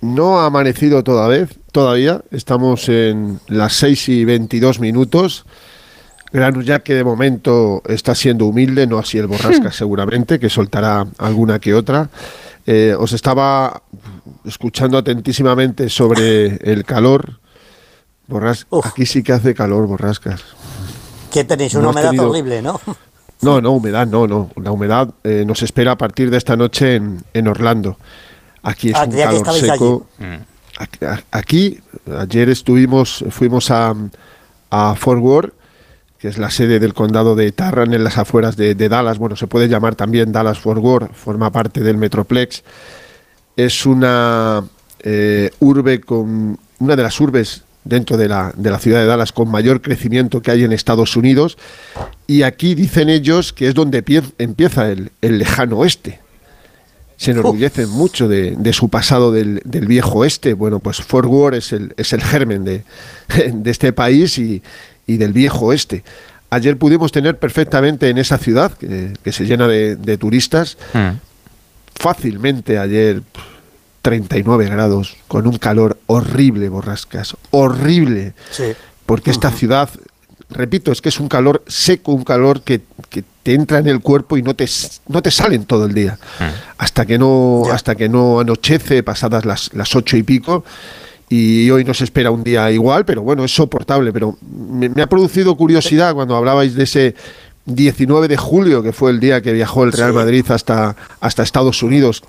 no 0.00 0.40
ha 0.40 0.46
amanecido 0.46 1.04
toda 1.04 1.28
vez, 1.28 1.60
todavía. 1.70 2.22
Estamos 2.32 2.88
en 2.88 3.38
las 3.46 3.74
6 3.74 4.08
y 4.08 4.24
22 4.24 4.80
minutos. 4.80 5.46
Ya 6.64 6.80
que 6.80 6.94
de 6.94 7.04
momento 7.04 7.82
está 7.88 8.14
siendo 8.14 8.46
humilde, 8.46 8.86
no 8.86 8.98
así 8.98 9.18
el 9.18 9.26
Borrasca 9.26 9.72
seguramente, 9.72 10.38
que 10.38 10.48
soltará 10.48 11.06
alguna 11.18 11.58
que 11.58 11.74
otra. 11.74 12.08
Eh, 12.66 12.94
os 12.98 13.12
estaba 13.12 13.82
escuchando 14.44 14.98
atentísimamente 14.98 15.88
sobre 15.88 16.56
el 16.56 16.84
calor. 16.84 17.40
aquí 18.84 19.06
sí 19.06 19.22
que 19.22 19.32
hace 19.32 19.54
calor, 19.54 19.86
Borrascas. 19.86 20.42
Que 21.30 21.44
tenéis 21.44 21.74
una 21.74 21.90
humedad 21.90 22.18
horrible, 22.18 22.62
¿no? 22.62 22.80
No, 23.42 23.60
no, 23.60 23.72
humedad, 23.72 24.06
no, 24.06 24.26
no. 24.26 24.50
La 24.56 24.72
humedad 24.72 25.10
eh, 25.22 25.44
nos 25.46 25.62
espera 25.62 25.92
a 25.92 25.98
partir 25.98 26.30
de 26.30 26.38
esta 26.38 26.56
noche 26.56 26.96
en, 26.96 27.22
en 27.34 27.48
Orlando. 27.48 27.98
Aquí 28.62 28.88
es 28.88 28.96
ah, 28.96 29.04
un 29.04 29.42
calor 29.42 29.54
seco. 29.54 30.06
Mm. 30.18 30.56
Aquí, 31.30 31.80
ayer 32.18 32.48
estuvimos, 32.48 33.24
fuimos 33.30 33.70
a, 33.70 33.94
a 34.70 34.94
Fort 34.94 35.22
Worth, 35.22 35.54
que 36.26 36.30
es 36.30 36.38
la 36.38 36.50
sede 36.50 36.80
del 36.80 36.92
condado 36.92 37.36
de 37.36 37.52
Tarrant 37.52 37.94
en 37.94 38.02
las 38.02 38.18
afueras 38.18 38.56
de, 38.56 38.74
Dallas. 38.74 39.16
Bueno, 39.16 39.36
se 39.36 39.46
puede 39.46 39.68
llamar 39.68 39.94
también 39.94 40.32
Dallas 40.32 40.58
Fort 40.58 40.82
Worth, 40.82 41.14
forma 41.14 41.52
parte 41.52 41.82
del 41.82 41.98
Metroplex. 41.98 42.64
Es 43.56 43.86
una 43.86 44.64
eh, 45.04 45.52
urbe 45.60 46.00
con 46.00 46.58
una 46.80 46.96
de 46.96 47.02
las 47.04 47.20
urbes 47.20 47.62
dentro 47.84 48.16
de 48.16 48.26
la, 48.26 48.52
de 48.56 48.70
la 48.72 48.80
ciudad 48.80 49.02
de 49.02 49.06
Dallas 49.06 49.30
con 49.30 49.48
mayor 49.48 49.80
crecimiento 49.80 50.42
que 50.42 50.50
hay 50.50 50.64
en 50.64 50.72
Estados 50.72 51.14
Unidos. 51.14 51.58
Y 52.26 52.42
aquí 52.42 52.74
dicen 52.74 53.08
ellos 53.08 53.52
que 53.52 53.68
es 53.68 53.74
donde 53.74 54.02
empieza 54.38 54.90
el, 54.90 55.12
lejano 55.20 55.78
oeste. 55.78 56.18
Se 57.16 57.30
enorgullecen 57.30 57.88
mucho 57.88 58.26
de, 58.26 58.72
su 58.72 58.88
pasado 58.88 59.30
del, 59.30 59.60
viejo 59.86 60.18
oeste. 60.18 60.54
Bueno, 60.54 60.80
pues 60.80 60.96
Fort 60.96 61.28
Worth 61.28 61.54
es 61.54 61.72
el, 61.72 61.94
es 61.96 62.12
el 62.12 62.20
germen 62.20 62.64
de, 62.64 62.82
este 63.64 63.92
país 63.92 64.36
y, 64.38 64.60
del 65.06 65.32
viejo 65.32 65.66
oeste. 65.66 66.04
Ayer 66.50 66.76
pudimos 66.76 67.12
tener 67.12 67.38
perfectamente 67.38 68.08
en 68.08 68.18
esa 68.18 68.38
ciudad, 68.38 68.72
que, 68.72 69.32
se 69.32 69.44
llena 69.46 69.66
de, 69.66 70.18
turistas, 70.18 70.78
hmm. 70.92 71.18
fácilmente 71.94 72.78
ayer 72.78 73.22
39 74.02 74.66
grados, 74.66 75.16
con 75.26 75.46
un 75.46 75.58
calor 75.58 75.98
horrible, 76.06 76.68
borrascas, 76.68 77.36
horrible. 77.50 78.34
Porque 79.04 79.32
esta 79.32 79.50
ciudad, 79.50 79.90
repito, 80.50 80.92
es 80.92 81.00
que 81.00 81.08
es 81.08 81.18
un 81.18 81.28
calor 81.28 81.64
seco, 81.66 82.12
un 82.12 82.22
calor 82.22 82.62
que, 82.62 82.80
te 83.42 83.54
entra 83.54 83.78
en 83.78 83.86
el 83.86 84.00
cuerpo 84.00 84.36
y 84.36 84.42
no 84.42 84.54
te, 84.54 84.68
no 85.06 85.22
te 85.22 85.30
salen 85.30 85.66
todo 85.66 85.86
el 85.86 85.94
día. 85.94 86.18
Mm. 86.40 86.44
Hasta 86.78 87.06
que 87.06 87.16
no, 87.16 87.62
hasta 87.72 87.94
que 87.94 88.08
no 88.08 88.40
anochece, 88.40 89.04
pasadas 89.04 89.44
las, 89.44 89.72
las 89.72 89.94
ocho 89.94 90.16
y 90.16 90.24
pico. 90.24 90.64
Y 91.28 91.68
hoy 91.70 91.84
nos 91.84 92.00
espera 92.00 92.30
un 92.30 92.44
día 92.44 92.70
igual, 92.70 93.04
pero 93.04 93.22
bueno, 93.22 93.44
es 93.44 93.54
soportable. 93.54 94.12
Pero 94.12 94.38
me, 94.40 95.02
ha 95.02 95.06
producido 95.08 95.56
curiosidad 95.56 96.14
cuando 96.14 96.36
hablabais 96.36 96.74
de 96.74 96.84
ese 96.84 97.14
19 97.64 98.28
de 98.28 98.36
julio, 98.36 98.82
que 98.82 98.92
fue 98.92 99.10
el 99.10 99.18
día 99.18 99.40
que 99.40 99.52
viajó 99.52 99.84
el 99.84 99.92
Real 99.92 100.12
Madrid 100.12 100.44
hasta, 100.50 100.94
hasta 101.20 101.42
Estados 101.42 101.82
Unidos 101.82 102.22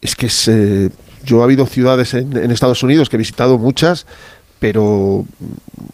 es 0.00 0.14
que 0.14 0.26
es, 0.26 0.48
eh, 0.48 0.90
yo 1.24 1.40
ha 1.40 1.44
habido 1.44 1.66
ciudades 1.66 2.14
en, 2.14 2.50
Estados 2.50 2.82
Unidos 2.82 3.08
que 3.08 3.16
he 3.16 3.18
visitado 3.18 3.58
muchas, 3.58 4.06
pero 4.58 5.24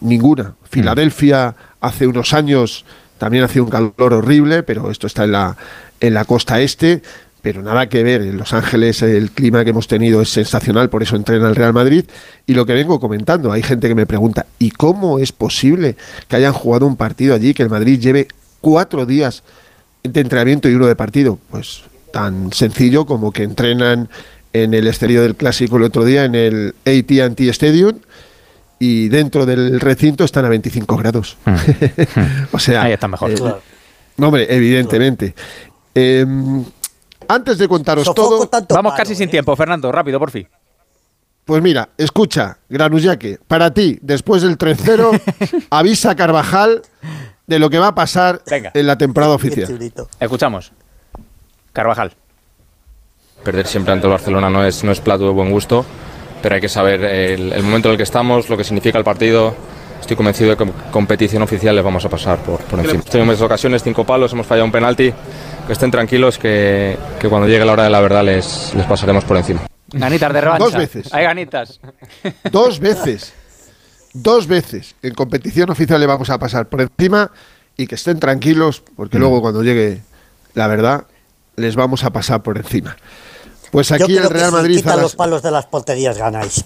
ninguna. 0.01 0.55
Filadelfia 0.69 1.55
hace 1.81 2.07
unos 2.07 2.33
años 2.33 2.85
también 3.17 3.43
hacía 3.43 3.63
un 3.63 3.69
calor 3.69 4.13
horrible, 4.13 4.63
pero 4.63 4.91
esto 4.91 5.07
está 5.07 5.23
en 5.23 5.31
la, 5.31 5.57
en 5.99 6.13
la 6.13 6.25
costa 6.25 6.61
este, 6.61 7.01
pero 7.43 7.61
nada 7.61 7.89
que 7.89 8.03
ver. 8.03 8.21
En 8.21 8.37
Los 8.37 8.53
Ángeles 8.53 9.01
el 9.01 9.29
clima 9.29 9.65
que 9.65 9.71
hemos 9.71 9.87
tenido 9.87 10.21
es 10.21 10.29
sensacional, 10.29 10.89
por 10.89 11.03
eso 11.03 11.17
entrena 11.17 11.49
el 11.49 11.55
Real 11.55 11.73
Madrid. 11.73 12.05
Y 12.47 12.53
lo 12.53 12.65
que 12.65 12.73
vengo 12.73 13.01
comentando, 13.01 13.51
hay 13.51 13.61
gente 13.61 13.89
que 13.89 13.95
me 13.95 14.05
pregunta, 14.05 14.45
¿y 14.59 14.71
cómo 14.71 15.19
es 15.19 15.33
posible 15.33 15.97
que 16.29 16.37
hayan 16.37 16.53
jugado 16.53 16.87
un 16.87 16.95
partido 16.95 17.35
allí, 17.35 17.53
que 17.53 17.61
el 17.61 17.69
Madrid 17.69 17.99
lleve 17.99 18.29
cuatro 18.61 19.05
días 19.05 19.43
de 20.03 20.21
entrenamiento 20.21 20.69
y 20.69 20.75
uno 20.75 20.87
de 20.87 20.95
partido? 20.95 21.37
Pues 21.51 21.83
tan 22.13 22.53
sencillo 22.53 23.05
como 23.05 23.33
que 23.33 23.43
entrenan 23.43 24.07
en 24.53 24.73
el 24.73 24.87
exterior 24.87 25.23
del 25.23 25.35
clásico 25.35 25.75
el 25.75 25.83
otro 25.83 26.05
día 26.05 26.23
en 26.23 26.35
el 26.35 26.75
AT&T 26.85 27.49
Stadium 27.49 27.99
y 28.79 29.09
dentro 29.09 29.45
del 29.45 29.81
recinto 29.81 30.23
están 30.23 30.45
a 30.45 30.49
25 30.49 30.95
grados. 30.95 31.37
Hmm. 31.43 31.55
o 32.53 32.59
sea, 32.59 32.83
ahí 32.83 32.93
está 32.93 33.09
mejor. 33.09 33.31
Eh, 33.31 33.35
no, 34.15 34.27
hombre, 34.27 34.47
evidentemente. 34.49 35.35
Em, 35.93 36.63
antes 37.27 37.57
de 37.57 37.67
contaros 37.67 38.13
todo, 38.13 38.49
vamos 38.69 38.93
casi 38.93 39.15
sin 39.15 39.29
tiempo, 39.29 39.55
Fernando, 39.55 39.91
rápido, 39.91 40.19
por 40.19 40.31
fin. 40.31 40.47
Pues 41.45 41.61
mira, 41.61 41.89
escucha, 41.97 42.57
Granullaque, 42.69 43.37
para 43.47 43.73
ti, 43.73 43.99
después 44.01 44.41
del 44.43 44.57
3-0, 44.57 45.67
avisa 45.69 46.11
a 46.11 46.15
Carvajal 46.15 46.81
de 47.47 47.59
lo 47.59 47.69
que 47.69 47.79
va 47.79 47.87
a 47.87 47.95
pasar 47.95 48.41
en 48.47 48.87
la 48.87 48.97
temporada 48.97 49.33
oficial. 49.33 49.67
Escuchamos. 50.19 50.71
Carvajal. 51.73 52.13
Perder 53.43 53.67
siempre 53.67 53.91
ante 53.91 54.07
el 54.07 54.11
Barcelona 54.11 54.49
no 54.49 54.63
es, 54.63 54.83
no 54.85 54.91
es 54.93 55.01
plato 55.01 55.25
de 55.25 55.31
buen 55.31 55.51
gusto, 55.51 55.85
pero 56.41 56.55
hay 56.55 56.61
que 56.61 56.69
saber 56.69 57.03
el, 57.03 57.61
momento 57.63 57.89
en 57.89 57.93
el 57.93 57.97
que 57.97 58.03
estamos, 58.03 58.49
lo 58.49 58.55
que 58.55 58.63
significa 58.63 58.97
el 58.97 59.03
partido. 59.03 59.53
Estoy 60.03 60.17
convencido 60.17 60.49
de 60.49 60.57
que 60.57 60.63
en 60.63 60.73
competición 60.91 61.43
oficial 61.43 61.73
les 61.73 61.83
vamos 61.83 62.03
a 62.03 62.09
pasar 62.09 62.37
por, 62.39 62.59
por 62.59 62.77
encima. 62.77 63.01
Tuvimos 63.03 63.39
ocasiones, 63.39 63.81
cinco 63.81 64.03
palos, 64.03 64.33
hemos 64.33 64.45
fallado 64.45 64.65
un 64.65 64.71
penalti. 64.71 65.13
Que 65.65 65.71
estén 65.71 65.91
tranquilos, 65.91 66.37
que, 66.37 66.97
que 67.21 67.29
cuando 67.29 67.47
llegue 67.47 67.63
la 67.63 67.71
hora 67.71 67.83
de 67.85 67.89
la 67.89 68.01
verdad 68.01 68.21
les, 68.21 68.73
les 68.75 68.85
pasaremos 68.85 69.23
por 69.23 69.37
encima. 69.37 69.61
Ganitas 69.93 70.33
de 70.33 70.41
revancha. 70.41 70.65
Dos 70.65 70.75
veces. 70.75 71.13
Hay 71.13 71.23
ganitas. 71.23 71.79
Dos 72.51 72.81
veces. 72.81 73.31
Dos 74.11 74.45
veces. 74.45 74.93
En 75.01 75.13
competición 75.13 75.69
oficial 75.69 76.01
le 76.01 76.05
vamos 76.05 76.29
a 76.29 76.37
pasar 76.37 76.67
por 76.67 76.81
encima 76.81 77.31
y 77.77 77.87
que 77.87 77.95
estén 77.95 78.19
tranquilos, 78.19 78.83
porque 78.97 79.17
mm. 79.17 79.21
luego 79.21 79.41
cuando 79.41 79.63
llegue 79.63 80.01
la 80.53 80.67
verdad 80.67 81.05
les 81.55 81.77
vamos 81.77 82.03
a 82.03 82.11
pasar 82.11 82.43
por 82.43 82.57
encima. 82.57 82.97
Pues 83.71 83.89
aquí 83.93 84.17
el 84.17 84.29
Real 84.29 84.51
Madrid. 84.51 84.83
Si 84.83 84.99
los 84.99 85.15
palos 85.15 85.41
de 85.41 85.51
las 85.51 85.65
porterías 85.65 86.17
ganáis. 86.17 86.65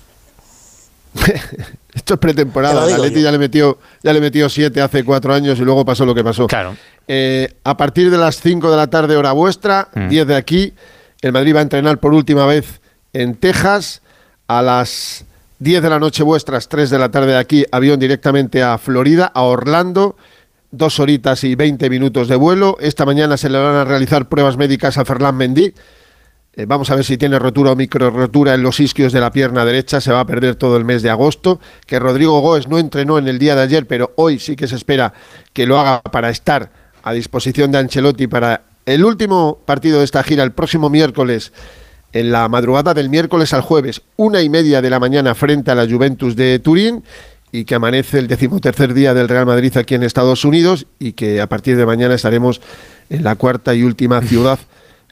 Esto 2.08 2.14
es 2.14 2.20
pretemporada. 2.22 2.88
El 2.88 2.94
Atleti 2.94 3.22
ya 3.22 3.34
le 3.34 3.38
metió 3.38 3.80
ya 4.02 4.14
le 4.14 4.22
metió 4.22 4.48
siete 4.48 4.80
hace 4.80 5.04
cuatro 5.04 5.34
años 5.34 5.60
y 5.60 5.64
luego 5.64 5.84
pasó 5.84 6.06
lo 6.06 6.16
que 6.16 6.24
pasó. 6.24 6.48
Claro. 6.48 6.78
Eh, 7.06 7.54
a 7.66 7.76
partir 7.76 8.10
de 8.10 8.18
las 8.18 8.40
5 8.40 8.72
de 8.72 8.78
la 8.78 8.88
tarde 8.88 9.18
hora 9.18 9.34
vuestra, 9.34 9.90
10 9.94 10.24
mm. 10.24 10.30
de 10.30 10.36
aquí, 10.38 10.74
el 11.22 11.34
Madrid 11.34 11.54
va 11.54 11.60
a 11.60 11.64
entrenar 11.64 11.98
por 11.98 12.14
última 12.14 12.46
vez 12.46 12.80
en 13.12 13.36
Texas. 13.36 14.02
A 14.48 14.62
las 14.62 15.26
10 15.60 15.84
de 15.84 15.90
la 15.90 16.00
noche 16.00 16.24
vuestras, 16.24 16.70
3 16.70 16.90
de 16.90 16.98
la 16.98 17.12
tarde 17.12 17.34
de 17.34 17.40
aquí, 17.40 17.66
avión 17.74 18.00
directamente 18.00 18.64
a 18.64 18.78
Florida, 18.78 19.26
a 19.26 19.42
Orlando. 19.42 20.16
Dos 20.72 21.02
horitas 21.02 21.44
y 21.44 21.56
20 21.56 21.90
minutos 21.90 22.30
de 22.30 22.38
vuelo. 22.38 22.78
Esta 22.80 23.06
mañana 23.06 23.36
se 23.36 23.50
le 23.50 23.58
van 23.58 23.76
a 23.76 23.84
realizar 23.84 24.30
pruebas 24.30 24.56
médicas 24.56 24.98
a 24.98 25.04
Ferland 25.04 25.38
Mendy. 25.38 25.74
Eh, 26.60 26.66
vamos 26.66 26.90
a 26.90 26.96
ver 26.96 27.06
si 27.06 27.20
tiene 27.20 27.38
rotura 27.38 27.74
o 27.74 27.76
micro 27.76 28.10
rotura 28.10 28.56
en 28.56 28.64
los 28.64 28.80
isquios 28.80 29.14
de 29.14 29.20
la 29.20 29.32
pierna 29.32 29.64
derecha. 29.64 30.02
Se 30.02 30.12
va 30.12 30.22
a 30.22 30.26
perder 30.26 30.56
todo 30.56 30.76
el 30.76 30.86
mes 30.86 31.04
de 31.04 31.12
agosto. 31.12 31.60
Que 31.86 32.00
Rodrigo 32.00 32.40
Goes 32.42 32.68
no 32.68 32.80
entrenó 32.80 33.20
en 33.20 33.28
el 33.28 33.38
día 33.38 33.56
de 33.56 33.62
ayer, 33.62 33.86
pero 33.86 34.12
hoy 34.16 34.40
sí 34.40 34.56
que 34.56 34.68
se 34.68 34.76
espera 34.76 35.14
que 35.54 35.68
lo 35.68 35.80
haga 35.80 36.02
para 36.02 36.32
estar 36.32 36.72
a 37.04 37.14
disposición 37.14 37.72
de 37.72 37.78
Ancelotti 37.78 38.26
para 38.26 38.64
el 38.88 39.06
último 39.06 39.60
partido 39.66 40.00
de 40.00 40.06
esta 40.06 40.24
gira 40.24 40.44
el 40.44 40.52
próximo 40.52 40.90
miércoles, 40.90 41.54
en 42.12 42.32
la 42.32 42.50
madrugada 42.50 42.96
del 42.96 43.10
miércoles 43.10 43.54
al 43.54 43.62
jueves, 43.62 44.02
una 44.16 44.42
y 44.42 44.50
media 44.50 44.82
de 44.82 44.90
la 44.90 45.00
mañana 45.00 45.36
frente 45.36 45.70
a 45.70 45.76
la 45.76 45.88
Juventus 45.88 46.36
de 46.36 46.58
Turín 46.58 47.04
y 47.52 47.66
que 47.66 47.76
amanece 47.76 48.18
el 48.18 48.28
decimotercer 48.28 48.96
día 48.96 49.14
del 49.14 49.30
Real 49.30 49.46
Madrid 49.46 49.78
aquí 49.78 49.94
en 49.94 50.04
Estados 50.04 50.44
Unidos 50.44 50.88
y 50.98 51.14
que 51.14 51.40
a 51.40 51.48
partir 51.48 51.78
de 51.78 51.86
mañana 51.86 52.16
estaremos 52.16 52.62
en 53.10 53.24
la 53.24 53.36
cuarta 53.36 53.76
y 53.76 53.84
última 53.84 54.22
ciudad 54.22 54.58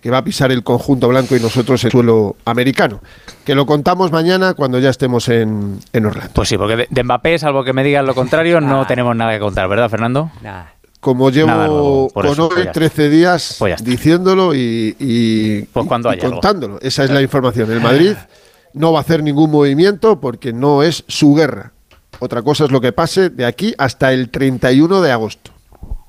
que 0.06 0.12
va 0.12 0.20
a 0.20 0.24
pisar 0.24 0.52
el 0.52 0.62
conjunto 0.62 1.08
blanco 1.08 1.36
y 1.36 1.40
nosotros 1.40 1.84
el 1.84 1.90
suelo 1.90 2.36
americano. 2.46 3.02
Que 3.44 3.56
lo 3.56 3.66
contamos 3.66 4.12
mañana 4.12 4.54
cuando 4.54 4.78
ya 4.78 4.92
estemos 4.92 5.30
en, 5.30 5.80
Orlando. 5.96 6.30
Pues 6.32 6.48
sí, 6.48 6.60
porque 6.60 6.88
de, 6.88 7.04
Mbappé, 7.04 7.40
salvo 7.40 7.64
que 7.64 7.74
me 7.74 7.84
digan 7.84 8.06
lo 8.06 8.14
contrario, 8.14 8.62
no 8.62 8.86
tenemos 8.88 9.16
nada 9.16 9.32
que 9.34 9.40
contar, 9.40 9.68
¿verdad, 9.68 9.90
Fernando? 9.90 10.30
Nada 10.44 10.74
como 11.00 11.32
llevo 11.32 12.10
con 12.14 12.40
hoy 12.40 12.68
13 12.72 13.10
días 13.10 13.56
pues 13.60 13.84
diciéndolo 13.84 14.54
y, 14.54 15.68
pues 15.74 15.88
contándolo. 15.88 16.80
Esa 16.82 17.04
es 17.04 17.10
la 17.10 17.24
información. 17.24 17.72
El 17.72 17.82
Madrid 17.82 18.14
no 18.74 18.92
va 18.92 19.00
a 19.00 19.02
hacer 19.02 19.24
ningún 19.24 19.50
movimiento 19.50 20.20
porque 20.20 20.54
no 20.54 20.84
es 20.84 21.04
su 21.08 21.34
guerra. 21.34 21.72
Otra 22.20 22.44
cosa 22.44 22.66
es 22.66 22.72
lo 22.72 22.80
que 22.80 22.92
pase 22.92 23.32
de 23.32 23.46
aquí 23.46 23.74
hasta 23.80 24.14
el 24.14 24.30
31 24.30 25.02
de 25.02 25.12
agosto. 25.12 25.55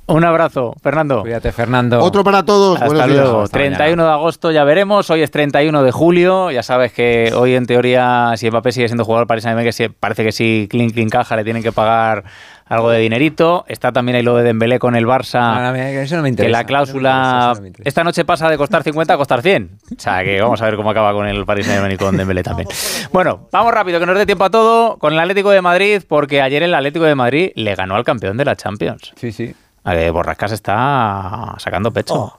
Un 0.08 0.24
abrazo, 0.24 0.72
Fernando. 0.82 1.22
Cuídate, 1.22 1.50
Fernando. 1.50 2.00
Otro 2.00 2.22
para 2.22 2.44
todos. 2.44 2.80
Hasta 2.80 3.06
luego. 3.08 3.48
31 3.48 4.04
de 4.04 4.10
agosto 4.10 4.52
ya 4.52 4.62
veremos. 4.62 5.10
Hoy 5.10 5.22
es 5.22 5.32
31 5.32 5.82
de 5.82 5.90
julio. 5.90 6.52
Ya 6.52 6.62
sabes 6.62 6.92
que 6.92 7.32
hoy, 7.34 7.54
en 7.54 7.66
teoría, 7.66 8.32
si 8.36 8.48
Mbappé 8.48 8.70
sigue 8.70 8.86
siendo 8.86 9.04
jugador 9.04 9.26
para 9.26 9.40
Saint-Germain, 9.40 9.72
que 9.72 9.90
parece 9.90 10.22
que 10.22 10.30
sí, 10.30 10.68
clink, 10.70 10.94
clink, 10.94 11.10
caja, 11.10 11.34
le 11.34 11.42
tienen 11.42 11.60
que 11.60 11.72
pagar 11.72 12.22
algo 12.66 12.90
de 12.90 13.00
dinerito. 13.00 13.64
Está 13.66 13.90
también 13.90 14.14
ahí 14.14 14.22
lo 14.22 14.36
de 14.36 14.44
Dembélé 14.44 14.78
con 14.78 14.94
el 14.94 15.06
Barça. 15.06 16.36
que 16.36 16.48
la 16.48 16.62
cláusula 16.62 17.58
esta 17.82 18.04
noche 18.04 18.24
pasa 18.24 18.48
de 18.48 18.56
costar 18.56 18.84
50 18.84 19.12
a 19.12 19.16
costar 19.16 19.42
100. 19.42 19.70
O 19.96 20.00
sea, 20.00 20.22
que 20.22 20.40
vamos 20.40 20.62
a 20.62 20.66
ver 20.66 20.76
cómo 20.76 20.90
acaba 20.90 21.12
con 21.14 21.26
el 21.26 21.44
Paris 21.44 21.66
Saint-Germain 21.66 21.94
y 21.94 21.98
con 21.98 22.16
Dembélé 22.16 22.44
también. 22.44 22.68
Bueno, 23.12 23.48
vamos 23.50 23.74
rápido, 23.74 23.98
que 23.98 24.06
nos 24.06 24.16
dé 24.16 24.24
tiempo 24.24 24.44
a 24.44 24.50
todo 24.50 24.98
con 24.98 25.12
el 25.12 25.18
Atlético 25.18 25.50
de 25.50 25.62
Madrid, 25.62 26.02
porque 26.06 26.42
ayer 26.42 26.62
el 26.62 26.74
Atlético 26.74 27.06
de 27.06 27.16
Madrid 27.16 27.50
le 27.56 27.74
ganó 27.74 27.96
al 27.96 28.04
campeón 28.04 28.36
de 28.36 28.44
la 28.44 28.54
Champions. 28.54 29.12
Sí, 29.16 29.32
sí. 29.32 29.54
A 29.86 30.10
Borrascas 30.10 30.50
está 30.50 31.54
sacando 31.58 31.92
pecho. 31.92 32.14
Oh. 32.14 32.38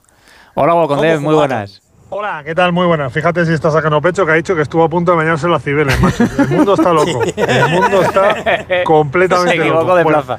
Hola, 0.52 0.74
Volcondé, 0.74 1.18
muy 1.18 1.34
buenas. 1.34 1.80
Hola, 2.10 2.42
¿qué 2.44 2.54
tal? 2.54 2.72
Muy 2.72 2.86
buenas. 2.86 3.10
Fíjate 3.10 3.46
si 3.46 3.54
está 3.54 3.70
sacando 3.70 4.02
pecho 4.02 4.26
que 4.26 4.32
ha 4.32 4.34
dicho 4.34 4.54
que 4.54 4.60
estuvo 4.60 4.84
a 4.84 4.88
punto 4.90 5.12
de 5.12 5.16
bañarse 5.16 5.46
en 5.46 5.52
las 5.52 5.64
cibeles, 5.64 5.98
macho. 5.98 6.24
El 6.24 6.48
mundo 6.50 6.74
está 6.74 6.92
loco. 6.92 7.22
El 7.36 7.70
mundo 7.70 8.02
está 8.02 8.84
completamente 8.84 9.56
Se 9.56 9.62
equivocó 9.62 9.96
de 9.96 10.04
plaza. 10.04 10.38